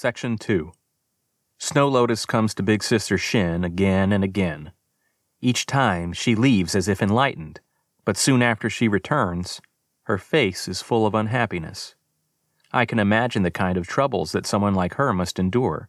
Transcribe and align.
Section 0.00 0.38
2 0.38 0.70
Snow 1.58 1.88
Lotus 1.88 2.24
comes 2.24 2.54
to 2.54 2.62
Big 2.62 2.84
Sister 2.84 3.18
Shin 3.18 3.64
again 3.64 4.12
and 4.12 4.22
again. 4.22 4.70
Each 5.40 5.66
time 5.66 6.12
she 6.12 6.36
leaves 6.36 6.76
as 6.76 6.86
if 6.86 7.02
enlightened, 7.02 7.58
but 8.04 8.16
soon 8.16 8.40
after 8.40 8.70
she 8.70 8.86
returns, 8.86 9.60
her 10.04 10.16
face 10.16 10.68
is 10.68 10.82
full 10.82 11.04
of 11.04 11.16
unhappiness. 11.16 11.96
I 12.72 12.84
can 12.84 13.00
imagine 13.00 13.42
the 13.42 13.50
kind 13.50 13.76
of 13.76 13.88
troubles 13.88 14.30
that 14.30 14.46
someone 14.46 14.72
like 14.72 14.94
her 14.94 15.12
must 15.12 15.40
endure, 15.40 15.88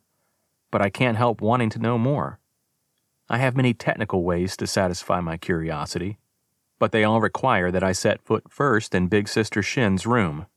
but 0.71 0.81
I 0.81 0.89
can't 0.89 1.15
help 1.15 1.39
wanting 1.39 1.69
to 1.69 1.79
know 1.79 1.99
more. 1.99 2.39
I 3.29 3.37
have 3.37 3.55
many 3.55 3.75
technical 3.75 4.23
ways 4.23 4.57
to 4.57 4.65
satisfy 4.65 5.21
my 5.21 5.37
curiosity, 5.37 6.17
but 6.79 6.91
they 6.91 7.03
all 7.03 7.21
require 7.21 7.69
that 7.69 7.83
I 7.83 7.91
set 7.91 8.23
foot 8.23 8.49
first 8.49 8.95
in 8.95 9.05
Big 9.05 9.27
Sister 9.27 9.61
Shin's 9.61 10.07
room. 10.07 10.47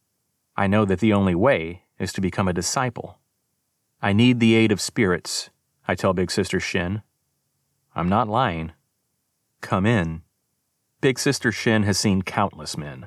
I 0.57 0.66
know 0.69 0.87
that 0.87 1.00
the 1.00 1.12
only 1.12 1.34
way 1.34 1.82
is 1.98 2.14
to 2.14 2.23
become 2.23 2.48
a 2.48 2.55
disciple. 2.55 3.19
I 4.05 4.13
need 4.13 4.41
the 4.41 4.57
aid 4.57 4.73
of 4.73 4.81
spirits, 4.81 5.51
I 5.87 5.95
tell 5.95 6.13
Big 6.13 6.33
Sister 6.33 6.59
Shin. 6.59 7.03
I'm 7.95 8.09
not 8.09 8.29
lying. 8.29 8.73
Come 9.61 9.87
in. 9.87 10.23
Big 11.01 11.21
Sister 11.21 11.53
Shin 11.53 11.85
has 11.85 11.99
seen 11.99 12.23
countless 12.23 12.77
men. 12.77 13.07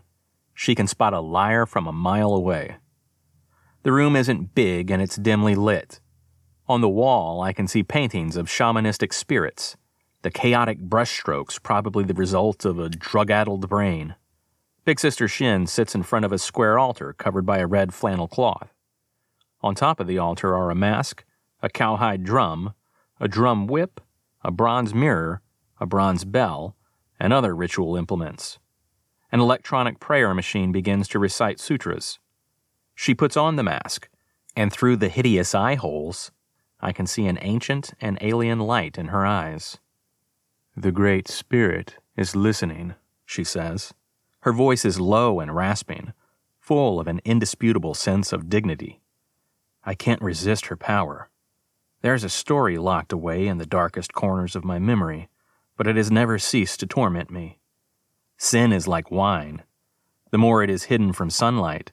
She 0.53 0.73
can 0.73 0.87
spot 0.87 1.13
a 1.13 1.19
liar 1.19 1.65
from 1.65 1.85
a 1.85 1.91
mile 1.91 2.33
away. 2.33 2.77
The 3.83 3.91
room 3.91 4.15
isn't 4.15 4.55
big 4.55 4.89
and 4.89 5.01
it's 5.01 5.17
dimly 5.17 5.53
lit. 5.53 5.99
On 6.69 6.79
the 6.79 6.87
wall, 6.87 7.41
I 7.41 7.51
can 7.51 7.67
see 7.67 7.83
paintings 7.83 8.37
of 8.37 8.47
shamanistic 8.47 9.13
spirits, 9.13 9.75
the 10.21 10.31
chaotic 10.31 10.79
brushstrokes 10.79 11.61
probably 11.61 12.05
the 12.05 12.13
result 12.13 12.63
of 12.63 12.79
a 12.79 12.87
drug 12.87 13.29
addled 13.29 13.67
brain. 13.67 14.15
Big 14.85 15.01
Sister 15.01 15.27
Shin 15.27 15.67
sits 15.67 15.93
in 15.93 16.03
front 16.03 16.23
of 16.23 16.31
a 16.31 16.39
square 16.39 16.79
altar 16.79 17.11
covered 17.11 17.45
by 17.45 17.57
a 17.57 17.67
red 17.67 17.93
flannel 17.93 18.29
cloth. 18.29 18.74
On 19.61 19.75
top 19.75 19.99
of 19.99 20.07
the 20.07 20.17
altar 20.17 20.55
are 20.55 20.69
a 20.69 20.75
mask, 20.75 21.23
a 21.61 21.69
cowhide 21.69 22.23
drum, 22.23 22.73
a 23.19 23.27
drum 23.27 23.67
whip, 23.67 24.01
a 24.43 24.51
bronze 24.51 24.93
mirror, 24.93 25.41
a 25.79 25.85
bronze 25.85 26.25
bell, 26.25 26.75
and 27.19 27.33
other 27.33 27.55
ritual 27.55 27.95
implements. 27.95 28.59
An 29.31 29.39
electronic 29.39 29.99
prayer 29.99 30.33
machine 30.33 30.71
begins 30.71 31.07
to 31.09 31.19
recite 31.19 31.59
sutras. 31.59 32.19
She 32.93 33.15
puts 33.15 33.35
on 33.35 33.55
the 33.55 33.63
mask, 33.63 34.07
and 34.55 34.71
through 34.71 34.97
the 34.97 35.09
hideous 35.09 35.55
eye 35.55 35.75
holes, 35.75 36.31
I 36.79 36.91
can 36.91 37.07
see 37.07 37.25
an 37.25 37.39
ancient 37.41 37.93
and 37.99 38.17
alien 38.21 38.59
light 38.59 38.97
in 38.97 39.07
her 39.07 39.25
eyes. 39.25 39.79
The 40.77 40.91
Great 40.91 41.27
Spirit 41.27 41.95
is 42.15 42.35
listening, 42.35 42.95
she 43.25 43.43
says. 43.43 43.93
Her 44.41 44.53
voice 44.53 44.85
is 44.85 44.99
low 44.99 45.39
and 45.39 45.55
rasping, 45.55 46.13
full 46.59 46.99
of 46.99 47.07
an 47.07 47.21
indisputable 47.25 47.93
sense 47.93 48.31
of 48.31 48.49
dignity. 48.49 49.01
I 49.85 49.93
can't 49.93 50.21
resist 50.21 50.65
her 50.67 50.75
power. 50.75 51.29
There's 52.01 52.23
a 52.23 52.29
story 52.29 52.77
locked 52.77 53.13
away 53.13 53.47
in 53.47 53.57
the 53.57 53.65
darkest 53.65 54.13
corners 54.13 54.55
of 54.55 54.65
my 54.65 54.79
memory, 54.79 55.29
but 55.77 55.87
it 55.87 55.95
has 55.95 56.11
never 56.11 56.39
ceased 56.39 56.79
to 56.79 56.87
torment 56.87 57.29
me. 57.29 57.59
Sin 58.37 58.71
is 58.71 58.87
like 58.87 59.11
wine. 59.11 59.63
The 60.31 60.37
more 60.37 60.63
it 60.63 60.69
is 60.69 60.85
hidden 60.85 61.13
from 61.13 61.29
sunlight, 61.29 61.91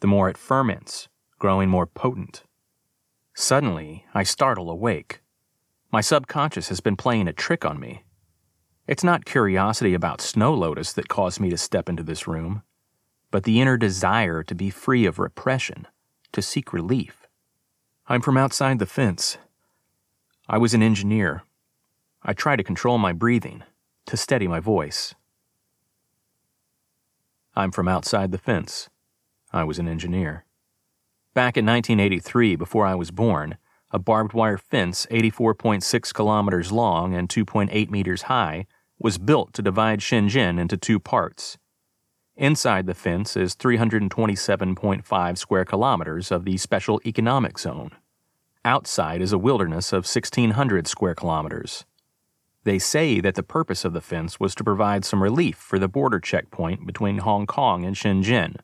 the 0.00 0.06
more 0.06 0.28
it 0.28 0.38
ferments, 0.38 1.08
growing 1.38 1.68
more 1.68 1.86
potent. 1.86 2.44
Suddenly, 3.34 4.06
I 4.14 4.22
startle 4.22 4.70
awake. 4.70 5.20
My 5.90 6.00
subconscious 6.00 6.68
has 6.68 6.80
been 6.80 6.96
playing 6.96 7.28
a 7.28 7.32
trick 7.32 7.64
on 7.64 7.80
me. 7.80 8.04
It's 8.86 9.04
not 9.04 9.24
curiosity 9.24 9.94
about 9.94 10.20
Snow 10.20 10.54
Lotus 10.54 10.92
that 10.94 11.08
caused 11.08 11.40
me 11.40 11.50
to 11.50 11.56
step 11.56 11.88
into 11.88 12.02
this 12.02 12.26
room, 12.26 12.62
but 13.30 13.44
the 13.44 13.60
inner 13.60 13.76
desire 13.76 14.42
to 14.42 14.54
be 14.54 14.70
free 14.70 15.06
of 15.06 15.18
repression, 15.18 15.86
to 16.32 16.42
seek 16.42 16.72
relief. 16.72 17.21
I'm 18.08 18.20
from 18.20 18.36
outside 18.36 18.80
the 18.80 18.86
fence. 18.86 19.38
I 20.48 20.58
was 20.58 20.74
an 20.74 20.82
engineer. 20.82 21.44
I 22.20 22.32
try 22.32 22.56
to 22.56 22.64
control 22.64 22.98
my 22.98 23.12
breathing, 23.12 23.62
to 24.06 24.16
steady 24.16 24.48
my 24.48 24.58
voice. 24.58 25.14
I'm 27.54 27.70
from 27.70 27.86
outside 27.86 28.32
the 28.32 28.38
fence. 28.38 28.90
I 29.52 29.62
was 29.62 29.78
an 29.78 29.86
engineer. 29.86 30.44
Back 31.32 31.56
in 31.56 31.64
1983, 31.64 32.56
before 32.56 32.86
I 32.86 32.96
was 32.96 33.12
born, 33.12 33.56
a 33.92 34.00
barbed 34.00 34.32
wire 34.32 34.58
fence 34.58 35.06
84.6 35.08 36.12
kilometers 36.12 36.72
long 36.72 37.14
and 37.14 37.28
2.8 37.28 37.88
meters 37.88 38.22
high 38.22 38.66
was 38.98 39.18
built 39.18 39.52
to 39.52 39.62
divide 39.62 40.00
Shenzhen 40.00 40.58
into 40.58 40.76
two 40.76 40.98
parts. 40.98 41.56
Inside 42.36 42.86
the 42.86 42.94
fence 42.94 43.36
is 43.36 43.54
327.5 43.54 45.38
square 45.38 45.64
kilometers 45.64 46.32
of 46.32 46.44
the 46.44 46.56
Special 46.56 47.00
Economic 47.04 47.58
Zone. 47.58 47.92
Outside 48.64 49.20
is 49.20 49.32
a 49.32 49.38
wilderness 49.38 49.92
of 49.92 50.04
1,600 50.04 50.86
square 50.86 51.16
kilometers. 51.16 51.84
They 52.62 52.78
say 52.78 53.20
that 53.20 53.34
the 53.34 53.42
purpose 53.42 53.84
of 53.84 53.92
the 53.92 54.00
fence 54.00 54.38
was 54.38 54.54
to 54.54 54.62
provide 54.62 55.04
some 55.04 55.20
relief 55.20 55.56
for 55.56 55.80
the 55.80 55.88
border 55.88 56.20
checkpoint 56.20 56.86
between 56.86 57.18
Hong 57.18 57.44
Kong 57.44 57.84
and 57.84 57.96
Shenzhen. 57.96 58.56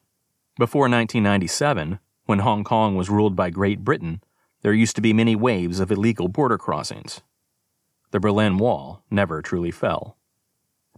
Before 0.56 0.82
1997, 0.82 1.98
when 2.26 2.38
Hong 2.40 2.62
Kong 2.62 2.94
was 2.94 3.10
ruled 3.10 3.34
by 3.34 3.50
Great 3.50 3.80
Britain, 3.80 4.22
there 4.62 4.72
used 4.72 4.94
to 4.94 5.02
be 5.02 5.12
many 5.12 5.34
waves 5.34 5.80
of 5.80 5.90
illegal 5.90 6.28
border 6.28 6.58
crossings. 6.58 7.22
The 8.12 8.20
Berlin 8.20 8.56
Wall 8.56 9.02
never 9.10 9.42
truly 9.42 9.72
fell. 9.72 10.16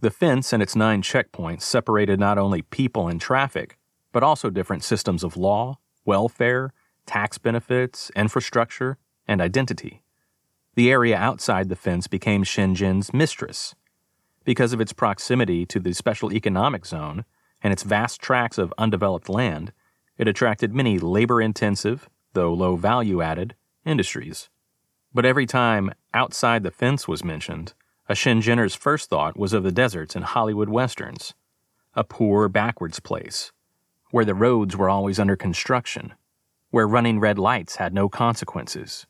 The 0.01 0.11
fence 0.11 0.53
and 0.53 0.61
its 0.61 0.75
nine 0.75 1.01
checkpoints 1.01 1.63
separated 1.63 2.19
not 2.19 2.37
only 2.37 2.61
people 2.61 3.07
and 3.07 3.19
traffic, 3.19 3.79
but 4.11 4.21
also 4.21 4.51
different 4.51 4.83
systems 4.83 5.23
of 5.23 5.37
law, 5.37 5.79
welfare, 6.05 6.71
tax 7.05 7.37
benefits, 7.37 8.11
infrastructure, 8.15 8.97
and 9.27 9.41
identity. 9.41 10.03
The 10.75 10.89
area 10.89 11.17
outside 11.17 11.69
the 11.69 11.75
fence 11.75 12.07
became 12.07 12.43
Shenzhen's 12.43 13.13
mistress. 13.13 13.75
Because 14.43 14.73
of 14.73 14.81
its 14.81 14.93
proximity 14.93 15.65
to 15.67 15.79
the 15.79 15.93
special 15.93 16.31
economic 16.31 16.85
zone 16.85 17.25
and 17.61 17.73
its 17.73 17.83
vast 17.83 18.21
tracts 18.21 18.57
of 18.57 18.73
undeveloped 18.77 19.29
land, 19.29 19.73
it 20.17 20.27
attracted 20.27 20.73
many 20.73 20.97
labor 20.97 21.41
intensive, 21.41 22.09
though 22.33 22.53
low 22.53 22.75
value 22.75 23.21
added, 23.21 23.55
industries. 23.85 24.49
But 25.13 25.25
every 25.25 25.45
time 25.45 25.91
outside 26.13 26.63
the 26.63 26.71
fence 26.71 27.07
was 27.07 27.23
mentioned, 27.23 27.73
a 28.07 28.13
Shenzhener's 28.13 28.75
first 28.75 29.09
thought 29.09 29.37
was 29.37 29.53
of 29.53 29.63
the 29.63 29.71
deserts 29.71 30.15
and 30.15 30.25
Hollywood 30.25 30.69
westerns, 30.69 31.33
a 31.93 32.03
poor, 32.03 32.47
backwards 32.47 32.99
place, 32.99 33.51
where 34.11 34.25
the 34.25 34.35
roads 34.35 34.75
were 34.75 34.89
always 34.89 35.19
under 35.19 35.35
construction, 35.35 36.13
where 36.71 36.87
running 36.87 37.19
red 37.19 37.37
lights 37.37 37.75
had 37.75 37.93
no 37.93 38.09
consequences, 38.09 39.05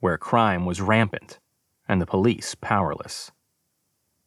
where 0.00 0.18
crime 0.18 0.66
was 0.66 0.80
rampant 0.80 1.38
and 1.86 2.00
the 2.00 2.06
police 2.06 2.54
powerless. 2.54 3.30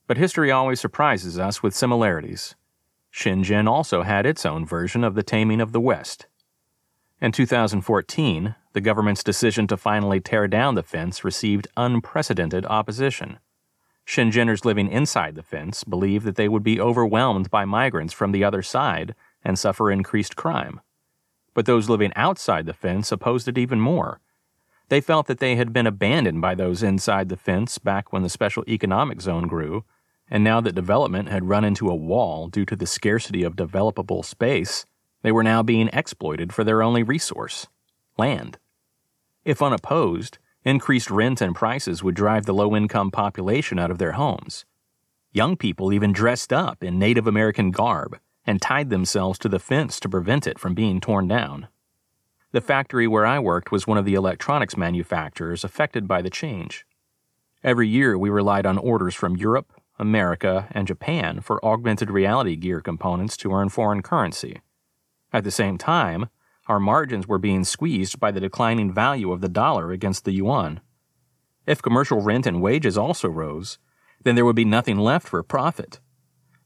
But 0.07 0.17
history 0.17 0.51
always 0.51 0.79
surprises 0.79 1.37
us 1.37 1.61
with 1.61 1.75
similarities. 1.75 2.55
Shenzhen 3.13 3.67
also 3.67 4.03
had 4.03 4.25
its 4.25 4.45
own 4.45 4.65
version 4.65 5.03
of 5.03 5.15
the 5.15 5.23
taming 5.23 5.61
of 5.61 5.71
the 5.71 5.81
West. 5.81 6.27
In 7.19 7.31
2014, 7.31 8.55
the 8.73 8.81
government's 8.81 9.23
decision 9.23 9.67
to 9.67 9.77
finally 9.77 10.19
tear 10.19 10.47
down 10.47 10.75
the 10.75 10.83
fence 10.83 11.23
received 11.23 11.67
unprecedented 11.77 12.65
opposition. 12.65 13.39
Shenzheners 14.05 14.65
living 14.65 14.91
inside 14.91 15.35
the 15.35 15.43
fence 15.43 15.83
believed 15.83 16.25
that 16.25 16.35
they 16.35 16.49
would 16.49 16.63
be 16.63 16.79
overwhelmed 16.79 17.49
by 17.51 17.65
migrants 17.65 18.13
from 18.13 18.31
the 18.31 18.43
other 18.43 18.61
side 18.61 19.13
and 19.43 19.59
suffer 19.59 19.91
increased 19.91 20.35
crime. 20.35 20.81
But 21.53 21.65
those 21.65 21.89
living 21.89 22.11
outside 22.15 22.65
the 22.65 22.73
fence 22.73 23.11
opposed 23.11 23.47
it 23.47 23.57
even 23.57 23.79
more. 23.79 24.19
They 24.89 25.01
felt 25.01 25.27
that 25.27 25.39
they 25.39 25.55
had 25.55 25.73
been 25.73 25.87
abandoned 25.87 26.41
by 26.41 26.55
those 26.55 26.83
inside 26.83 27.29
the 27.29 27.37
fence 27.37 27.77
back 27.77 28.11
when 28.11 28.23
the 28.23 28.29
special 28.29 28.63
economic 28.67 29.21
zone 29.21 29.47
grew, 29.47 29.85
and 30.29 30.43
now 30.43 30.61
that 30.61 30.75
development 30.75 31.29
had 31.29 31.49
run 31.49 31.63
into 31.63 31.89
a 31.89 31.95
wall 31.95 32.47
due 32.47 32.65
to 32.65 32.75
the 32.75 32.87
scarcity 32.87 33.43
of 33.43 33.55
developable 33.55 34.23
space, 34.23 34.85
they 35.21 35.31
were 35.31 35.43
now 35.43 35.61
being 35.63 35.89
exploited 35.93 36.53
for 36.53 36.63
their 36.63 36.81
only 36.81 37.03
resource 37.03 37.67
land. 38.17 38.57
If 39.45 39.61
unopposed, 39.61 40.37
Increased 40.63 41.09
rent 41.09 41.41
and 41.41 41.55
prices 41.55 42.03
would 42.03 42.13
drive 42.13 42.45
the 42.45 42.53
low 42.53 42.75
income 42.75 43.09
population 43.09 43.79
out 43.79 43.89
of 43.89 43.97
their 43.97 44.11
homes. 44.11 44.63
Young 45.31 45.57
people 45.57 45.91
even 45.91 46.11
dressed 46.11 46.53
up 46.53 46.83
in 46.83 46.99
Native 46.99 47.25
American 47.25 47.71
garb 47.71 48.19
and 48.45 48.61
tied 48.61 48.89
themselves 48.89 49.37
to 49.39 49.49
the 49.49 49.59
fence 49.59 49.99
to 49.99 50.09
prevent 50.09 50.47
it 50.47 50.59
from 50.59 50.73
being 50.73 50.99
torn 50.99 51.27
down. 51.27 51.67
The 52.51 52.61
factory 52.61 53.07
where 53.07 53.25
I 53.25 53.39
worked 53.39 53.71
was 53.71 53.87
one 53.87 53.97
of 53.97 54.05
the 54.05 54.15
electronics 54.15 54.75
manufacturers 54.75 55.63
affected 55.63 56.07
by 56.07 56.21
the 56.21 56.29
change. 56.29 56.85
Every 57.63 57.87
year 57.87 58.17
we 58.17 58.29
relied 58.29 58.65
on 58.65 58.77
orders 58.77 59.15
from 59.15 59.37
Europe, 59.37 59.71
America, 59.99 60.67
and 60.71 60.87
Japan 60.87 61.41
for 61.41 61.63
augmented 61.63 62.09
reality 62.09 62.55
gear 62.55 62.81
components 62.81 63.37
to 63.37 63.53
earn 63.53 63.69
foreign 63.69 64.01
currency. 64.01 64.61
At 65.31 65.43
the 65.43 65.51
same 65.51 65.77
time, 65.77 66.29
our 66.67 66.79
margins 66.79 67.27
were 67.27 67.37
being 67.37 67.63
squeezed 67.63 68.19
by 68.19 68.31
the 68.31 68.39
declining 68.39 68.93
value 68.93 69.31
of 69.31 69.41
the 69.41 69.49
dollar 69.49 69.91
against 69.91 70.25
the 70.25 70.31
yuan. 70.31 70.81
If 71.65 71.81
commercial 71.81 72.21
rent 72.21 72.45
and 72.45 72.61
wages 72.61 72.97
also 72.97 73.29
rose, 73.29 73.77
then 74.23 74.35
there 74.35 74.45
would 74.45 74.55
be 74.55 74.65
nothing 74.65 74.97
left 74.97 75.27
for 75.27 75.41
profit. 75.43 75.99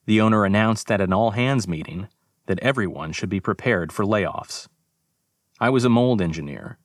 The 0.05 0.21
owner 0.21 0.45
announced 0.45 0.91
at 0.91 1.01
an 1.01 1.13
all 1.13 1.31
hands 1.31 1.67
meeting 1.67 2.07
that 2.45 2.59
everyone 2.59 3.11
should 3.11 3.29
be 3.29 3.39
prepared 3.39 3.91
for 3.91 4.05
layoffs. 4.05 4.67
I 5.59 5.69
was 5.69 5.83
a 5.83 5.89
mold 5.89 6.21
engineer. 6.21 6.77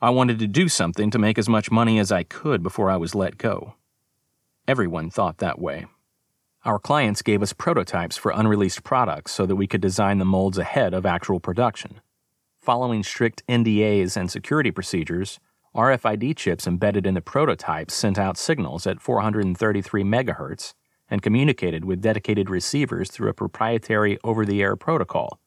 I 0.00 0.10
wanted 0.10 0.38
to 0.38 0.46
do 0.46 0.68
something 0.68 1.10
to 1.10 1.18
make 1.18 1.38
as 1.38 1.48
much 1.48 1.70
money 1.70 1.98
as 1.98 2.12
I 2.12 2.22
could 2.22 2.62
before 2.62 2.90
I 2.90 2.96
was 2.96 3.14
let 3.14 3.38
go. 3.38 3.74
Everyone 4.68 5.10
thought 5.10 5.38
that 5.38 5.58
way. 5.58 5.86
Our 6.64 6.78
clients 6.78 7.22
gave 7.22 7.42
us 7.42 7.52
prototypes 7.52 8.16
for 8.16 8.32
unreleased 8.32 8.84
products 8.84 9.32
so 9.32 9.46
that 9.46 9.56
we 9.56 9.66
could 9.66 9.80
design 9.80 10.18
the 10.18 10.24
molds 10.24 10.58
ahead 10.58 10.94
of 10.94 11.06
actual 11.06 11.40
production. 11.40 12.00
Following 12.60 13.02
strict 13.02 13.44
NDAs 13.48 14.16
and 14.16 14.30
security 14.30 14.70
procedures, 14.70 15.40
RFID 15.74 16.36
chips 16.36 16.66
embedded 16.66 17.06
in 17.06 17.14
the 17.14 17.20
prototypes 17.20 17.94
sent 17.94 18.18
out 18.18 18.36
signals 18.36 18.86
at 18.86 19.00
433 19.00 20.04
MHz 20.04 20.74
and 21.10 21.22
communicated 21.22 21.84
with 21.84 22.00
dedicated 22.00 22.50
receivers 22.50 23.10
through 23.10 23.28
a 23.28 23.34
proprietary 23.34 24.18
over 24.24 24.44
the 24.44 24.62
air 24.62 24.76
protocol. 24.76 25.38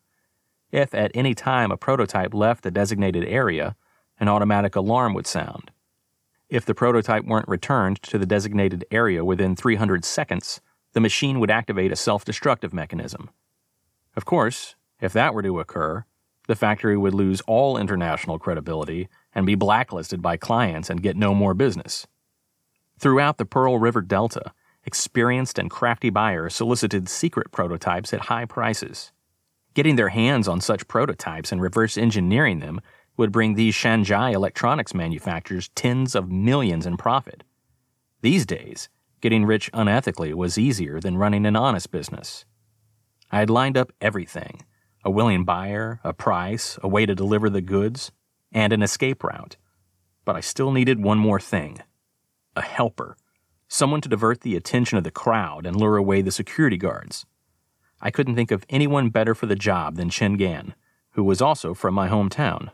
If 0.71 0.93
at 0.93 1.11
any 1.13 1.33
time 1.33 1.71
a 1.71 1.77
prototype 1.77 2.33
left 2.33 2.63
the 2.63 2.71
designated 2.71 3.25
area, 3.25 3.75
an 4.19 4.27
automatic 4.27 4.75
alarm 4.75 5.13
would 5.13 5.27
sound. 5.27 5.71
If 6.49 6.65
the 6.65 6.75
prototype 6.75 7.25
weren't 7.25 7.47
returned 7.47 8.01
to 8.03 8.17
the 8.17 8.25
designated 8.25 8.85
area 8.91 9.23
within 9.23 9.55
300 9.55 10.03
seconds, 10.03 10.61
the 10.93 10.99
machine 10.99 11.39
would 11.39 11.51
activate 11.51 11.91
a 11.91 11.95
self 11.95 12.25
destructive 12.25 12.73
mechanism. 12.73 13.29
Of 14.15 14.25
course, 14.25 14.75
if 14.99 15.13
that 15.13 15.33
were 15.33 15.43
to 15.43 15.59
occur, 15.59 16.05
the 16.47 16.55
factory 16.55 16.97
would 16.97 17.13
lose 17.13 17.41
all 17.41 17.77
international 17.77 18.39
credibility 18.39 19.07
and 19.35 19.45
be 19.45 19.55
blacklisted 19.55 20.21
by 20.21 20.35
clients 20.35 20.89
and 20.89 21.03
get 21.03 21.15
no 21.15 21.35
more 21.35 21.53
business. 21.53 22.07
Throughout 22.97 23.37
the 23.37 23.45
Pearl 23.45 23.77
River 23.77 24.01
Delta, 24.01 24.51
experienced 24.85 25.59
and 25.59 25.69
crafty 25.69 26.09
buyers 26.09 26.55
solicited 26.55 27.09
secret 27.09 27.51
prototypes 27.51 28.13
at 28.13 28.21
high 28.21 28.45
prices. 28.45 29.11
Getting 29.73 29.95
their 29.95 30.09
hands 30.09 30.47
on 30.47 30.61
such 30.61 30.87
prototypes 30.87 31.51
and 31.51 31.61
reverse 31.61 31.97
engineering 31.97 32.59
them 32.59 32.81
would 33.17 33.31
bring 33.31 33.55
these 33.55 33.75
Shanzhai 33.75 34.33
electronics 34.33 34.93
manufacturers 34.93 35.69
tens 35.75 36.15
of 36.15 36.31
millions 36.31 36.85
in 36.85 36.97
profit. 36.97 37.43
These 38.21 38.45
days, 38.45 38.89
Getting 39.21 39.45
rich 39.45 39.69
unethically 39.73 40.33
was 40.33 40.57
easier 40.57 41.01
than 41.01 41.17
running 41.17 41.45
an 41.45 41.57
honest 41.57 41.91
business. 41.91 42.45
I 43.31 43.39
had 43.39 43.49
lined 43.49 43.77
up 43.77 43.91
everything 44.01 44.61
a 45.05 45.09
willing 45.09 45.45
buyer, 45.45 46.01
a 46.03 46.11
price, 46.11 46.77
a 46.83 46.87
way 46.87 47.05
to 47.05 47.15
deliver 47.15 47.49
the 47.49 47.61
goods, 47.61 48.11
and 48.51 48.73
an 48.73 48.83
escape 48.83 49.23
route. 49.23 49.55
But 50.25 50.35
I 50.35 50.41
still 50.41 50.71
needed 50.71 51.01
one 51.01 51.17
more 51.17 51.39
thing 51.39 51.79
a 52.55 52.61
helper, 52.61 53.15
someone 53.69 54.01
to 54.01 54.09
divert 54.09 54.41
the 54.41 54.57
attention 54.57 54.97
of 54.97 55.05
the 55.05 55.11
crowd 55.11 55.65
and 55.65 55.77
lure 55.77 55.95
away 55.95 56.21
the 56.21 56.31
security 56.31 56.77
guards. 56.77 57.25
I 58.01 58.11
couldn't 58.11 58.35
think 58.35 58.51
of 58.51 58.65
anyone 58.69 59.09
better 59.09 59.33
for 59.33 59.45
the 59.45 59.55
job 59.55 59.95
than 59.95 60.09
Chen 60.09 60.35
Gan, 60.35 60.75
who 61.11 61.23
was 61.23 61.41
also 61.41 61.73
from 61.73 61.93
my 61.93 62.09
hometown. 62.09 62.71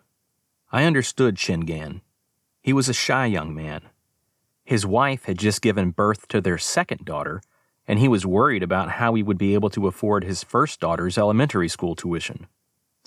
I 0.71 0.85
understood 0.85 1.37
Chen 1.37 1.59
Gan. 1.59 2.01
He 2.63 2.73
was 2.73 2.89
a 2.89 2.93
shy 2.93 3.27
young 3.27 3.53
man, 3.53 3.83
his 4.65 4.83
wife 4.85 5.25
had 5.25 5.37
just 5.37 5.61
given 5.61 5.91
birth 5.91 6.27
to 6.29 6.41
their 6.41 6.57
second 6.57 7.05
daughter, 7.05 7.41
and 7.87 7.99
he 7.99 8.07
was 8.07 8.25
worried 8.25 8.63
about 8.63 8.93
how 8.93 9.13
he 9.13 9.21
would 9.21 9.37
be 9.37 9.53
able 9.53 9.69
to 9.69 9.85
afford 9.85 10.23
his 10.23 10.43
first 10.43 10.79
daughter's 10.79 11.19
elementary 11.19 11.69
school 11.69 11.95
tuition. 11.95 12.47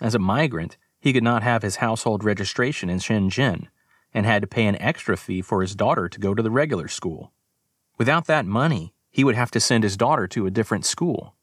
As 0.01 0.15
a 0.15 0.21
migrant, 0.21 0.77
he 1.01 1.13
could 1.13 1.25
not 1.25 1.43
have 1.43 1.63
his 1.63 1.77
household 1.77 2.23
registration 2.23 2.89
in 2.89 3.01
Shenzhen 3.01 3.67
and 4.15 4.25
had 4.25 4.43
to 4.43 4.49
pay 4.49 4.67
an 4.67 4.81
extra 4.81 5.17
fee 5.17 5.43
for 5.43 5.61
his 5.61 5.75
daughter 5.75 6.09
to 6.09 6.21
go 6.21 6.33
to 6.33 6.43
the 6.43 6.51
regular 6.51 6.87
school. 6.87 7.33
Without 7.99 8.27
that 8.27 8.47
money, 8.47 8.95
he 9.11 9.25
would 9.25 9.35
have 9.35 9.51
to 9.51 9.61
send 9.61 9.83
his 9.83 9.97
daughter 9.97 10.29
to 10.29 10.47
a 10.47 10.53
different 10.53 10.87
school, 10.87 11.35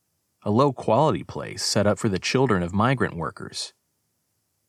a 0.43 0.49
low 0.49 0.71
quality 0.71 1.23
place 1.23 1.61
set 1.61 1.85
up 1.85 1.99
for 1.99 2.07
the 2.07 2.17
children 2.17 2.63
of 2.63 2.73
migrant 2.73 3.17
workers. 3.17 3.73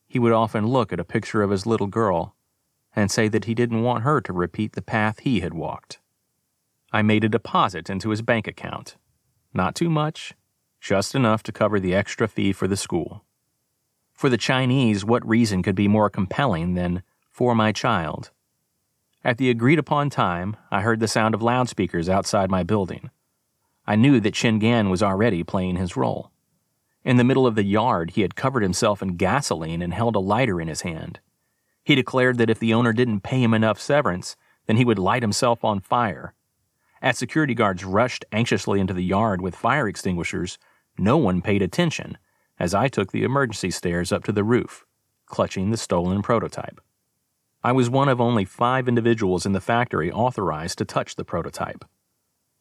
He 0.08 0.18
would 0.18 0.32
often 0.32 0.66
look 0.66 0.92
at 0.92 0.98
a 0.98 1.04
picture 1.04 1.42
of 1.42 1.50
his 1.50 1.64
little 1.64 1.86
girl 1.86 2.34
and 2.96 3.08
say 3.08 3.28
that 3.28 3.44
he 3.44 3.54
didn't 3.54 3.82
want 3.82 4.02
her 4.02 4.20
to 4.20 4.32
repeat 4.32 4.72
the 4.72 4.82
path 4.82 5.20
he 5.20 5.40
had 5.40 5.54
walked. 5.54 6.00
I 6.92 7.02
made 7.02 7.22
a 7.22 7.28
deposit 7.28 7.88
into 7.88 8.10
his 8.10 8.22
bank 8.22 8.48
account. 8.48 8.96
Not 9.54 9.76
too 9.76 9.90
much, 9.90 10.34
just 10.80 11.14
enough 11.14 11.42
to 11.44 11.52
cover 11.52 11.78
the 11.78 11.94
extra 11.94 12.26
fee 12.26 12.52
for 12.52 12.66
the 12.66 12.76
school. 12.76 13.24
For 14.12 14.28
the 14.28 14.38
Chinese, 14.38 15.04
what 15.04 15.28
reason 15.28 15.62
could 15.62 15.76
be 15.76 15.88
more 15.88 16.10
compelling 16.10 16.74
than 16.74 17.02
for 17.30 17.54
my 17.54 17.70
child? 17.70 18.30
At 19.26 19.38
the 19.38 19.50
agreed 19.50 19.80
upon 19.80 20.08
time, 20.08 20.56
I 20.70 20.82
heard 20.82 21.00
the 21.00 21.08
sound 21.08 21.34
of 21.34 21.42
loudspeakers 21.42 22.08
outside 22.08 22.48
my 22.48 22.62
building. 22.62 23.10
I 23.84 23.96
knew 23.96 24.20
that 24.20 24.34
Chen 24.34 24.60
Gan 24.60 24.88
was 24.88 25.02
already 25.02 25.42
playing 25.42 25.74
his 25.74 25.96
role. 25.96 26.30
In 27.02 27.16
the 27.16 27.24
middle 27.24 27.44
of 27.44 27.56
the 27.56 27.64
yard, 27.64 28.12
he 28.12 28.20
had 28.20 28.36
covered 28.36 28.62
himself 28.62 29.02
in 29.02 29.16
gasoline 29.16 29.82
and 29.82 29.92
held 29.92 30.14
a 30.14 30.20
lighter 30.20 30.60
in 30.60 30.68
his 30.68 30.82
hand. 30.82 31.18
He 31.82 31.96
declared 31.96 32.38
that 32.38 32.50
if 32.50 32.60
the 32.60 32.72
owner 32.72 32.92
didn't 32.92 33.22
pay 33.22 33.42
him 33.42 33.52
enough 33.52 33.80
severance, 33.80 34.36
then 34.66 34.76
he 34.76 34.84
would 34.84 34.96
light 34.96 35.24
himself 35.24 35.64
on 35.64 35.80
fire. 35.80 36.32
As 37.02 37.18
security 37.18 37.54
guards 37.54 37.84
rushed 37.84 38.24
anxiously 38.30 38.78
into 38.78 38.94
the 38.94 39.02
yard 39.02 39.40
with 39.40 39.56
fire 39.56 39.88
extinguishers, 39.88 40.56
no 40.98 41.16
one 41.16 41.42
paid 41.42 41.62
attention 41.62 42.16
as 42.60 42.74
I 42.74 42.86
took 42.86 43.10
the 43.10 43.24
emergency 43.24 43.72
stairs 43.72 44.12
up 44.12 44.22
to 44.22 44.32
the 44.32 44.44
roof, 44.44 44.84
clutching 45.26 45.72
the 45.72 45.76
stolen 45.76 46.22
prototype. 46.22 46.80
I 47.66 47.72
was 47.72 47.90
one 47.90 48.08
of 48.08 48.20
only 48.20 48.44
five 48.44 48.86
individuals 48.86 49.44
in 49.44 49.50
the 49.50 49.60
factory 49.60 50.12
authorized 50.12 50.78
to 50.78 50.84
touch 50.84 51.16
the 51.16 51.24
prototype. 51.24 51.84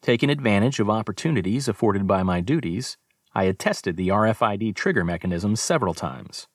Taking 0.02 0.30
advantage 0.30 0.80
of 0.80 0.90
opportunities 0.90 1.68
afforded 1.68 2.08
by 2.08 2.24
my 2.24 2.40
duties, 2.40 2.96
I 3.32 3.44
had 3.44 3.60
tested 3.60 3.96
the 3.96 4.08
RFID 4.08 4.74
trigger 4.74 5.04
mechanism 5.04 5.54
several 5.54 5.94
times. 5.94 6.48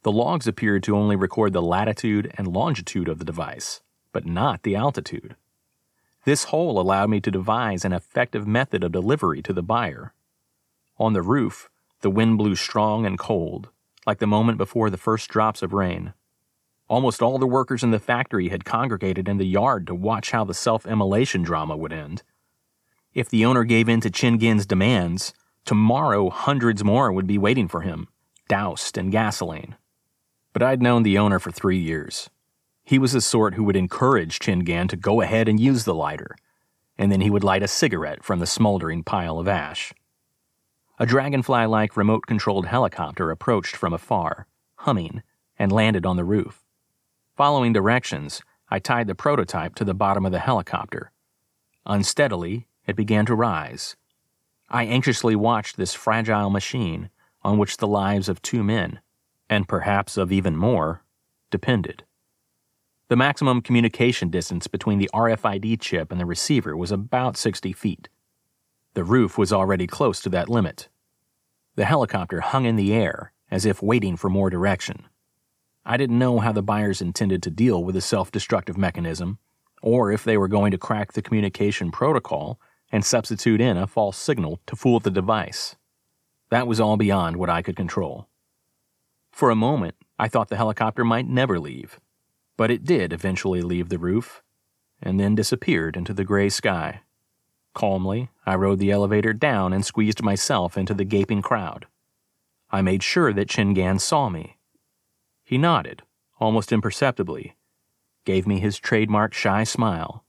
The 0.00 0.12
logs 0.12 0.46
appeared 0.46 0.82
to 0.84 0.96
only 0.96 1.14
record 1.14 1.52
the 1.52 1.60
latitude 1.60 2.32
and 2.38 2.48
longitude 2.48 3.06
of 3.06 3.18
the 3.18 3.24
device, 3.26 3.82
but 4.12 4.24
not 4.24 4.62
the 4.62 4.76
altitude. 4.76 5.36
This 6.24 6.44
hole 6.44 6.80
allowed 6.80 7.10
me 7.10 7.20
to 7.20 7.30
devise 7.30 7.84
an 7.84 7.92
effective 7.92 8.46
method 8.46 8.82
of 8.82 8.92
delivery 8.92 9.42
to 9.42 9.52
the 9.52 9.62
buyer. 9.62 10.14
On 10.96 11.12
the 11.12 11.20
roof, 11.20 11.68
the 12.00 12.08
wind 12.08 12.38
blew 12.38 12.56
strong 12.56 13.04
and 13.04 13.18
cold, 13.18 13.68
like 14.06 14.20
the 14.20 14.26
moment 14.26 14.56
before 14.56 14.88
the 14.88 14.96
first 14.96 15.28
drops 15.28 15.62
of 15.62 15.74
rain. 15.74 16.14
Almost 16.94 17.22
all 17.22 17.38
the 17.38 17.46
workers 17.46 17.82
in 17.82 17.90
the 17.90 17.98
factory 17.98 18.48
had 18.48 18.64
congregated 18.64 19.28
in 19.28 19.38
the 19.38 19.46
yard 19.46 19.86
to 19.88 19.94
watch 19.94 20.30
how 20.30 20.44
the 20.44 20.54
self 20.54 20.86
immolation 20.86 21.42
drama 21.42 21.76
would 21.76 21.92
end. 21.92 22.22
If 23.12 23.28
the 23.28 23.44
owner 23.44 23.64
gave 23.64 23.88
in 23.88 24.00
to 24.02 24.10
Chen 24.10 24.38
Gan's 24.38 24.66
demands, 24.66 25.32
tomorrow 25.64 26.30
hundreds 26.30 26.84
more 26.84 27.12
would 27.12 27.26
be 27.26 27.38
waiting 27.38 27.68
for 27.68 27.80
him, 27.80 28.08
doused 28.48 28.96
in 28.96 29.10
gasoline 29.10 29.76
but 30.54 30.62
I'd 30.62 30.80
known 30.80 31.02
the 31.02 31.18
owner 31.18 31.38
for 31.38 31.50
three 31.50 31.76
years. 31.76 32.30
He 32.84 32.98
was 32.98 33.12
the 33.12 33.20
sort 33.20 33.54
who 33.54 33.64
would 33.64 33.76
encourage 33.76 34.38
Chen 34.38 34.60
Gan 34.60 34.88
to 34.88 34.96
go 34.96 35.20
ahead 35.20 35.48
and 35.48 35.60
use 35.60 35.84
the 35.84 35.94
lighter, 35.94 36.36
and 36.96 37.10
then 37.10 37.20
he 37.20 37.28
would 37.28 37.44
light 37.44 37.62
a 37.62 37.68
cigarette 37.68 38.22
from 38.22 38.38
the 38.38 38.46
smoldering 38.46 39.02
pile 39.02 39.38
of 39.38 39.48
ash. 39.48 39.92
A 40.98 41.06
dragonfly 41.06 41.66
like 41.66 41.96
remote 41.96 42.26
controlled 42.26 42.66
helicopter 42.66 43.30
approached 43.30 43.74
from 43.74 43.92
afar, 43.92 44.46
humming, 44.76 45.22
and 45.58 45.72
landed 45.72 46.06
on 46.06 46.16
the 46.16 46.24
roof. 46.24 46.63
Following 47.36 47.72
directions, 47.72 48.42
I 48.68 48.78
tied 48.78 49.08
the 49.08 49.14
prototype 49.16 49.74
to 49.76 49.84
the 49.84 49.92
bottom 49.92 50.24
of 50.24 50.30
the 50.30 50.38
helicopter. 50.38 51.10
Unsteadily, 51.84 52.68
it 52.86 52.94
began 52.94 53.26
to 53.26 53.34
rise. 53.34 53.96
I 54.70 54.84
anxiously 54.84 55.34
watched 55.34 55.76
this 55.76 55.94
fragile 55.94 56.48
machine 56.48 57.10
on 57.42 57.58
which 57.58 57.78
the 57.78 57.88
lives 57.88 58.28
of 58.28 58.40
two 58.40 58.62
men, 58.62 59.00
and 59.50 59.66
perhaps 59.66 60.16
of 60.16 60.30
even 60.30 60.56
more, 60.56 61.02
depended. 61.50 62.04
The 63.08 63.16
maximum 63.16 63.62
communication 63.62 64.30
distance 64.30 64.68
between 64.68 65.00
the 65.00 65.10
RFID 65.12 65.80
chip 65.80 66.12
and 66.12 66.20
the 66.20 66.26
receiver 66.26 66.76
was 66.76 66.92
about 66.92 67.36
60 67.36 67.72
feet. 67.72 68.08
The 68.94 69.02
roof 69.02 69.36
was 69.36 69.52
already 69.52 69.88
close 69.88 70.20
to 70.20 70.28
that 70.30 70.48
limit. 70.48 70.88
The 71.74 71.84
helicopter 71.84 72.42
hung 72.42 72.64
in 72.64 72.76
the 72.76 72.94
air, 72.94 73.32
as 73.50 73.66
if 73.66 73.82
waiting 73.82 74.16
for 74.16 74.30
more 74.30 74.50
direction. 74.50 75.08
I 75.86 75.96
didn't 75.96 76.18
know 76.18 76.38
how 76.38 76.52
the 76.52 76.62
buyers 76.62 77.02
intended 77.02 77.42
to 77.42 77.50
deal 77.50 77.84
with 77.84 77.94
the 77.94 78.00
self 78.00 78.30
destructive 78.30 78.78
mechanism, 78.78 79.38
or 79.82 80.10
if 80.10 80.24
they 80.24 80.38
were 80.38 80.48
going 80.48 80.70
to 80.70 80.78
crack 80.78 81.12
the 81.12 81.22
communication 81.22 81.90
protocol 81.90 82.58
and 82.90 83.04
substitute 83.04 83.60
in 83.60 83.76
a 83.76 83.86
false 83.86 84.16
signal 84.16 84.60
to 84.66 84.76
fool 84.76 85.00
the 85.00 85.10
device. 85.10 85.76
That 86.50 86.66
was 86.66 86.80
all 86.80 86.96
beyond 86.96 87.36
what 87.36 87.50
I 87.50 87.60
could 87.60 87.76
control. 87.76 88.28
For 89.30 89.50
a 89.50 89.56
moment, 89.56 89.96
I 90.18 90.28
thought 90.28 90.48
the 90.48 90.56
helicopter 90.56 91.04
might 91.04 91.28
never 91.28 91.58
leave, 91.58 92.00
but 92.56 92.70
it 92.70 92.84
did 92.84 93.12
eventually 93.12 93.62
leave 93.62 93.88
the 93.88 93.98
roof 93.98 94.42
and 95.02 95.18
then 95.18 95.34
disappeared 95.34 95.96
into 95.96 96.14
the 96.14 96.24
gray 96.24 96.48
sky. 96.48 97.00
Calmly, 97.74 98.30
I 98.46 98.54
rode 98.54 98.78
the 98.78 98.92
elevator 98.92 99.32
down 99.32 99.72
and 99.72 99.84
squeezed 99.84 100.22
myself 100.22 100.78
into 100.78 100.94
the 100.94 101.04
gaping 101.04 101.42
crowd. 101.42 101.86
I 102.70 102.80
made 102.80 103.02
sure 103.02 103.32
that 103.32 103.48
Chen 103.48 103.74
Gan 103.74 103.98
saw 103.98 104.28
me. 104.28 104.56
He 105.44 105.58
nodded, 105.58 106.02
almost 106.40 106.72
imperceptibly, 106.72 107.56
gave 108.24 108.46
me 108.46 108.58
his 108.58 108.78
trademark 108.78 109.34
shy 109.34 109.62
smile, 109.62 110.24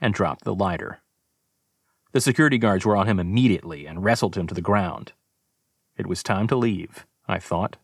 and 0.00 0.14
dropped 0.14 0.44
the 0.44 0.54
lighter. 0.54 1.02
The 2.12 2.20
security 2.20 2.58
guards 2.58 2.84
were 2.84 2.96
on 2.96 3.06
him 3.06 3.20
immediately 3.20 3.86
and 3.86 4.02
wrestled 4.02 4.36
him 4.36 4.46
to 4.46 4.54
the 4.54 4.60
ground. 4.60 5.12
It 5.96 6.06
was 6.06 6.22
time 6.22 6.46
to 6.48 6.56
leave, 6.56 7.06
I 7.28 7.38
thought. 7.38 7.76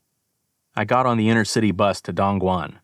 I 0.75 0.85
got 0.85 1.07
on 1.07 1.17
the 1.17 1.29
intercity 1.29 1.77
bus 1.77 2.01
to 2.03 2.13
Dongguan, 2.13 2.79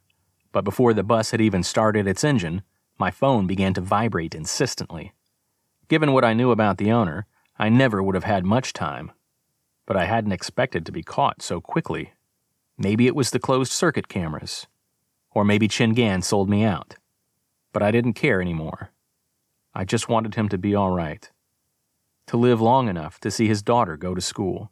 but 0.52 0.64
before 0.64 0.92
the 0.92 1.02
bus 1.02 1.30
had 1.30 1.40
even 1.40 1.62
started 1.62 2.06
its 2.06 2.24
engine, 2.24 2.62
my 2.98 3.10
phone 3.10 3.46
began 3.46 3.74
to 3.74 3.80
vibrate 3.80 4.34
insistently. 4.34 5.12
Given 5.88 6.12
what 6.12 6.24
I 6.24 6.34
knew 6.34 6.50
about 6.50 6.78
the 6.78 6.92
owner, 6.92 7.26
I 7.58 7.68
never 7.68 8.02
would 8.02 8.14
have 8.14 8.24
had 8.24 8.44
much 8.44 8.72
time. 8.72 9.12
But 9.86 9.96
I 9.96 10.04
hadn't 10.04 10.32
expected 10.32 10.86
to 10.86 10.92
be 10.92 11.02
caught 11.02 11.42
so 11.42 11.60
quickly. 11.60 12.12
Maybe 12.78 13.06
it 13.06 13.14
was 13.14 13.30
the 13.30 13.38
closed 13.38 13.72
circuit 13.72 14.08
cameras. 14.08 14.66
Or 15.30 15.44
maybe 15.44 15.68
Chen 15.68 15.92
Gan 15.92 16.22
sold 16.22 16.48
me 16.48 16.64
out. 16.64 16.96
But 17.72 17.82
I 17.82 17.90
didn't 17.90 18.14
care 18.14 18.40
anymore. 18.40 18.90
I 19.74 19.84
just 19.84 20.08
wanted 20.08 20.34
him 20.34 20.48
to 20.50 20.58
be 20.58 20.74
all 20.74 20.90
right. 20.90 21.30
To 22.26 22.36
live 22.36 22.60
long 22.60 22.88
enough 22.88 23.18
to 23.20 23.30
see 23.30 23.48
his 23.48 23.62
daughter 23.62 23.96
go 23.96 24.14
to 24.14 24.20
school. 24.20 24.70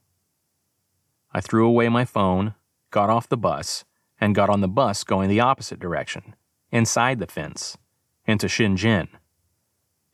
I 1.32 1.40
threw 1.40 1.66
away 1.66 1.88
my 1.88 2.04
phone, 2.04 2.54
got 2.90 3.08
off 3.08 3.28
the 3.28 3.36
bus, 3.36 3.84
and 4.20 4.34
got 4.34 4.50
on 4.50 4.60
the 4.60 4.68
bus 4.68 5.04
going 5.04 5.28
the 5.28 5.40
opposite 5.40 5.80
direction, 5.80 6.34
inside 6.70 7.18
the 7.18 7.26
fence, 7.26 7.78
into 8.26 8.46
Shenzhen. 8.46 9.08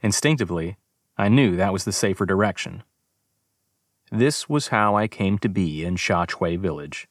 Instinctively, 0.01 0.77
I 1.19 1.29
knew 1.29 1.57
that 1.57 1.73
was 1.73 1.85
the 1.85 1.93
safer 1.93 2.27
direction. 2.27 2.83
This 4.13 4.49
was 4.49 4.69
how 4.69 4.95
I 4.95 5.09
came 5.09 5.39
to 5.39 5.49
be 5.49 5.85
in 5.85 5.97
Shazui 5.97 6.59
village. 6.59 7.09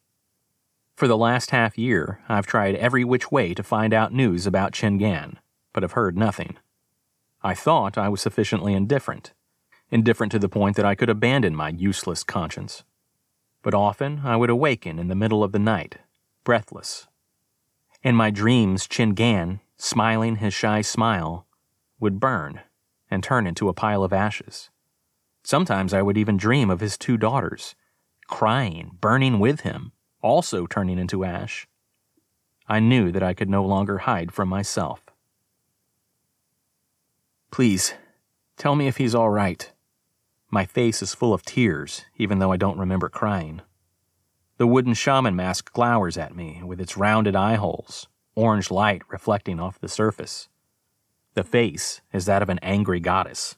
For 0.95 1.09
the 1.09 1.17
last 1.17 1.51
half 1.51 1.77
year, 1.77 2.21
I've 2.29 2.47
tried 2.47 2.75
every 2.75 3.03
which 3.03 3.29
way 3.29 3.53
to 3.53 3.63
find 3.63 3.93
out 3.93 4.13
news 4.13 4.47
about 4.47 4.71
Chen 4.71 4.97
Gan, 4.97 5.39
but 5.73 5.83
have 5.83 5.91
heard 5.91 6.17
nothing. 6.17 6.55
I 7.43 7.53
thought 7.53 7.97
I 7.97 8.07
was 8.07 8.21
sufficiently 8.21 8.73
indifferent, 8.73 9.33
indifferent 9.91 10.31
to 10.31 10.39
the 10.39 10.47
point 10.47 10.77
that 10.77 10.85
I 10.85 10.95
could 10.95 11.09
abandon 11.09 11.53
my 11.53 11.69
useless 11.69 12.23
conscience. 12.23 12.85
But 13.61 13.73
often 13.73 14.21
I 14.23 14.37
would 14.37 14.49
awaken 14.49 14.97
in 14.97 15.09
the 15.09 15.15
middle 15.15 15.43
of 15.43 15.51
the 15.51 15.59
night, 15.59 15.97
breathless. 16.45 17.07
In 18.01 18.15
my 18.15 18.29
dreams, 18.29 18.87
Chen 18.87 19.09
Gan, 19.09 19.59
smiling 19.75 20.37
his 20.37 20.53
shy 20.53 20.79
smile, 20.79 21.45
would 21.99 22.21
burn 22.21 22.61
and 23.11 23.21
turn 23.21 23.45
into 23.45 23.67
a 23.67 23.73
pile 23.73 24.03
of 24.03 24.13
ashes. 24.13 24.69
Sometimes 25.43 25.93
I 25.93 26.01
would 26.01 26.17
even 26.17 26.37
dream 26.37 26.69
of 26.69 26.79
his 26.79 26.97
two 26.97 27.17
daughters, 27.17 27.75
crying, 28.27 28.91
burning 29.01 29.39
with 29.39 29.61
him, 29.61 29.91
also 30.25 30.65
turning 30.65 30.97
into 30.97 31.23
ash. 31.23 31.67
I 32.67 32.79
knew 32.79 33.11
that 33.11 33.21
I 33.21 33.35
could 33.35 33.47
no 33.47 33.63
longer 33.63 33.99
hide 33.99 34.31
from 34.31 34.49
myself. 34.49 35.05
Please, 37.51 37.93
tell 38.57 38.75
me 38.75 38.87
if 38.87 38.97
he's 38.97 39.13
all 39.13 39.29
right. 39.29 39.71
My 40.49 40.65
face 40.65 41.03
is 41.03 41.13
full 41.13 41.31
of 41.31 41.45
tears, 41.45 42.05
even 42.17 42.39
though 42.39 42.51
I 42.51 42.57
don't 42.57 42.79
remember 42.79 43.07
crying. 43.07 43.61
The 44.57 44.65
wooden 44.65 44.95
shaman 44.95 45.35
mask 45.35 45.71
glowers 45.73 46.17
at 46.17 46.35
me 46.35 46.59
with 46.65 46.81
its 46.81 46.97
rounded 46.97 47.35
eye 47.35 47.55
holes, 47.55 48.07
orange 48.33 48.71
light 48.71 49.03
reflecting 49.09 49.59
off 49.59 49.79
the 49.79 49.87
surface. 49.87 50.49
The 51.35 51.43
face 51.43 52.01
is 52.11 52.25
that 52.25 52.41
of 52.41 52.49
an 52.49 52.59
angry 52.63 52.99
goddess. 52.99 53.57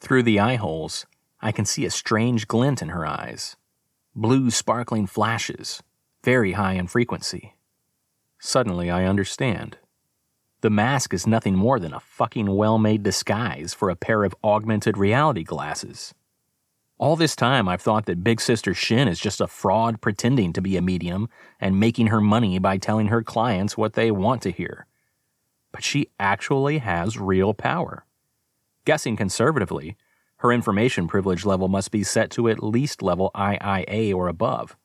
Through 0.00 0.24
the 0.24 0.40
eye 0.40 0.56
holes, 0.56 1.06
I 1.40 1.52
can 1.52 1.64
see 1.64 1.84
a 1.84 1.90
strange 1.90 2.48
glint 2.48 2.82
in 2.82 2.88
her 2.88 3.06
eyes. 3.06 3.56
Blue 4.16 4.50
sparkling 4.50 5.06
flashes, 5.06 5.80
very 6.24 6.52
high 6.52 6.74
in 6.74 6.86
frequency. 6.86 7.54
Suddenly 8.40 8.90
I 8.90 9.04
understand. 9.04 9.78
The 10.60 10.70
mask 10.70 11.12
is 11.12 11.26
nothing 11.26 11.56
more 11.56 11.78
than 11.78 11.92
a 11.92 12.00
fucking 12.00 12.54
well 12.54 12.78
made 12.78 13.02
disguise 13.02 13.74
for 13.74 13.90
a 13.90 13.96
pair 13.96 14.24
of 14.24 14.34
augmented 14.44 14.96
reality 14.96 15.42
glasses. 15.42 16.14
All 16.98 17.16
this 17.16 17.34
time, 17.34 17.68
I've 17.68 17.82
thought 17.82 18.06
that 18.06 18.22
Big 18.22 18.40
Sister 18.40 18.74
Shin 18.74 19.08
is 19.08 19.18
just 19.18 19.40
a 19.40 19.48
fraud 19.48 20.00
pretending 20.00 20.52
to 20.52 20.60
be 20.60 20.76
a 20.76 20.82
medium 20.82 21.28
and 21.60 21.80
making 21.80 22.08
her 22.08 22.20
money 22.20 22.58
by 22.58 22.78
telling 22.78 23.08
her 23.08 23.22
clients 23.22 23.76
what 23.76 23.94
they 23.94 24.10
want 24.10 24.42
to 24.42 24.52
hear 24.52 24.86
but 25.72 25.82
she 25.82 26.08
actually 26.20 26.78
has 26.78 27.18
real 27.18 27.54
power. 27.54 28.04
Guessing 28.84 29.16
conservatively, 29.16 29.96
her 30.38 30.52
information 30.52 31.08
privilege 31.08 31.44
level 31.44 31.68
must 31.68 31.90
be 31.90 32.04
set 32.04 32.30
to 32.32 32.48
at 32.48 32.62
least 32.62 33.02
level 33.02 33.30
IIA 33.34 34.14
or 34.14 34.28
above, 34.28 34.76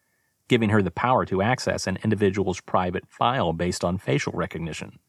giving 0.48 0.70
her 0.70 0.82
the 0.82 0.92
power 0.92 1.26
to 1.26 1.42
access 1.42 1.88
an 1.88 1.98
individual's 2.04 2.62
private 2.62 3.08
file 3.08 3.54
based 3.54 3.84
on 3.84 3.98
facial 3.98 4.34
recognition. 4.34 5.00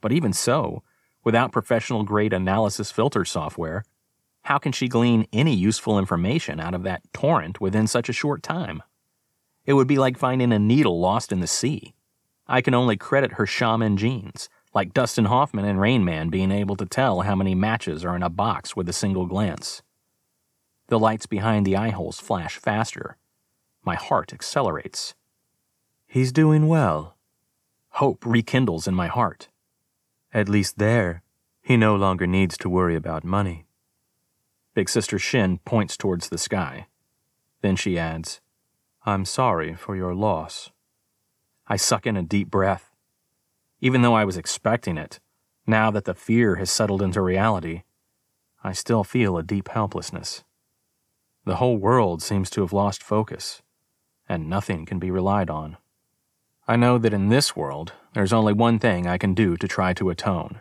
But 0.00 0.12
even 0.12 0.32
so, 0.32 0.82
without 1.24 1.52
professional 1.52 2.04
grade 2.04 2.32
analysis 2.32 2.90
filter 2.90 3.24
software, 3.24 3.84
how 4.44 4.58
can 4.58 4.72
she 4.72 4.88
glean 4.88 5.26
any 5.32 5.54
useful 5.54 5.98
information 5.98 6.60
out 6.60 6.74
of 6.74 6.84
that 6.84 7.02
torrent 7.12 7.60
within 7.60 7.86
such 7.86 8.08
a 8.08 8.12
short 8.12 8.42
time? 8.42 8.82
It 9.64 9.72
would 9.72 9.88
be 9.88 9.98
like 9.98 10.16
finding 10.16 10.52
a 10.52 10.58
needle 10.58 11.00
lost 11.00 11.32
in 11.32 11.40
the 11.40 11.48
sea. 11.48 11.94
I 12.46 12.60
can 12.60 12.74
only 12.74 12.96
credit 12.96 13.32
her 13.32 13.46
shaman 13.46 13.96
genes, 13.96 14.48
like 14.72 14.94
Dustin 14.94 15.24
Hoffman 15.24 15.64
and 15.64 15.80
Rain 15.80 16.04
Man 16.04 16.28
being 16.28 16.52
able 16.52 16.76
to 16.76 16.86
tell 16.86 17.22
how 17.22 17.34
many 17.34 17.56
matches 17.56 18.04
are 18.04 18.14
in 18.14 18.22
a 18.22 18.30
box 18.30 18.76
with 18.76 18.88
a 18.88 18.92
single 18.92 19.26
glance. 19.26 19.82
The 20.88 20.98
lights 20.98 21.26
behind 21.26 21.66
the 21.66 21.76
eye 21.76 21.90
holes 21.90 22.20
flash 22.20 22.58
faster. 22.58 23.16
My 23.86 23.94
heart 23.94 24.34
accelerates. 24.34 25.14
He's 26.06 26.32
doing 26.32 26.68
well. 26.68 27.16
Hope 27.92 28.26
rekindles 28.26 28.86
in 28.86 28.94
my 28.94 29.06
heart. 29.06 29.48
At 30.34 30.48
least 30.48 30.76
there, 30.76 31.22
he 31.62 31.78
no 31.78 31.96
longer 31.96 32.26
needs 32.26 32.58
to 32.58 32.68
worry 32.68 32.96
about 32.96 33.24
money. 33.24 33.64
Big 34.74 34.90
Sister 34.90 35.18
Shin 35.18 35.58
points 35.64 35.96
towards 35.96 36.28
the 36.28 36.36
sky. 36.36 36.88
Then 37.62 37.76
she 37.76 37.98
adds, 37.98 38.42
I'm 39.06 39.24
sorry 39.24 39.74
for 39.74 39.96
your 39.96 40.14
loss. 40.14 40.70
I 41.66 41.76
suck 41.76 42.06
in 42.06 42.16
a 42.18 42.22
deep 42.22 42.50
breath 42.50 42.92
even 43.80 44.02
though 44.02 44.14
I 44.14 44.24
was 44.24 44.36
expecting 44.36 44.96
it, 44.96 45.20
now 45.66 45.90
that 45.90 46.04
the 46.04 46.14
fear 46.14 46.56
has 46.56 46.70
settled 46.70 47.02
into 47.02 47.20
reality, 47.20 47.82
I 48.64 48.72
still 48.72 49.04
feel 49.04 49.36
a 49.36 49.42
deep 49.42 49.68
helplessness. 49.68 50.44
The 51.44 51.56
whole 51.56 51.76
world 51.76 52.22
seems 52.22 52.50
to 52.50 52.62
have 52.62 52.72
lost 52.72 53.02
focus, 53.02 53.62
and 54.28 54.48
nothing 54.48 54.86
can 54.86 54.98
be 54.98 55.10
relied 55.10 55.50
on. 55.50 55.76
I 56.68 56.76
know 56.76 56.98
that 56.98 57.12
in 57.12 57.28
this 57.28 57.54
world, 57.54 57.92
there's 58.12 58.32
only 58.32 58.52
one 58.52 58.78
thing 58.78 59.06
I 59.06 59.18
can 59.18 59.34
do 59.34 59.56
to 59.56 59.68
try 59.68 59.92
to 59.94 60.10
atone, 60.10 60.60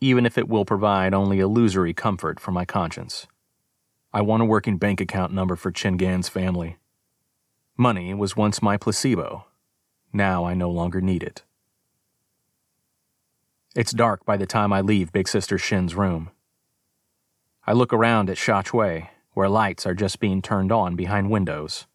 even 0.00 0.26
if 0.26 0.36
it 0.36 0.48
will 0.48 0.64
provide 0.64 1.14
only 1.14 1.40
illusory 1.40 1.94
comfort 1.94 2.38
for 2.38 2.50
my 2.50 2.64
conscience. 2.64 3.26
I 4.12 4.20
want 4.20 4.42
a 4.42 4.46
working 4.46 4.76
bank 4.76 5.00
account 5.00 5.32
number 5.32 5.56
for 5.56 5.70
Chen 5.70 5.96
Gan's 5.96 6.28
family. 6.28 6.76
Money 7.78 8.12
was 8.12 8.36
once 8.36 8.60
my 8.60 8.76
placebo. 8.76 9.46
Now 10.12 10.44
I 10.44 10.52
no 10.52 10.70
longer 10.70 11.00
need 11.00 11.22
it. 11.22 11.42
It's 13.74 13.92
dark 13.92 14.26
by 14.26 14.36
the 14.36 14.44
time 14.44 14.70
I 14.70 14.82
leave 14.82 15.12
Big 15.12 15.28
Sister 15.28 15.56
Shin's 15.56 15.94
room. 15.94 16.30
I 17.66 17.72
look 17.72 17.94
around 17.94 18.28
at 18.28 18.36
Shazui, 18.36 19.08
where 19.32 19.48
lights 19.48 19.86
are 19.86 19.94
just 19.94 20.20
being 20.20 20.42
turned 20.42 20.70
on 20.70 20.94
behind 20.94 21.30
windows. 21.30 21.86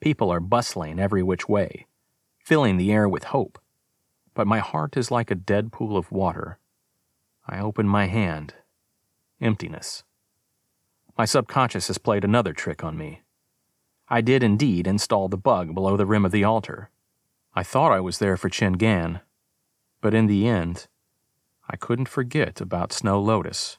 People 0.00 0.32
are 0.32 0.40
bustling 0.40 0.98
every 0.98 1.22
which 1.22 1.46
way, 1.46 1.86
filling 2.38 2.78
the 2.78 2.90
air 2.90 3.06
with 3.06 3.24
hope. 3.24 3.58
But 4.32 4.46
my 4.46 4.58
heart 4.58 4.96
is 4.96 5.10
like 5.10 5.30
a 5.30 5.34
dead 5.34 5.72
pool 5.72 5.96
of 5.96 6.10
water. 6.10 6.58
I 7.46 7.60
open 7.60 7.86
my 7.86 8.06
hand. 8.06 8.54
Emptiness. 9.42 10.02
My 11.18 11.26
subconscious 11.26 11.88
has 11.88 11.98
played 11.98 12.24
another 12.24 12.54
trick 12.54 12.82
on 12.82 12.96
me. 12.96 13.22
I 14.08 14.22
did 14.22 14.42
indeed 14.42 14.86
install 14.86 15.28
the 15.28 15.36
bug 15.36 15.74
below 15.74 15.98
the 15.98 16.06
rim 16.06 16.24
of 16.24 16.32
the 16.32 16.44
altar. 16.44 16.90
I 17.54 17.62
thought 17.62 17.92
I 17.92 18.00
was 18.00 18.18
there 18.18 18.38
for 18.38 18.48
Chen 18.48 18.74
Gan, 18.74 19.20
but 20.00 20.14
in 20.14 20.26
the 20.26 20.48
end, 20.48 20.88
I 21.68 21.76
couldn't 21.76 22.08
forget 22.08 22.60
about 22.60 22.92
Snow 22.92 23.20
Lotus. 23.20 23.76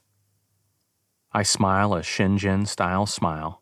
I 1.31 1.41
smile 1.41 1.95
a 1.95 2.01
Shenzhen 2.01 2.67
style 2.67 3.05
smile 3.07 3.60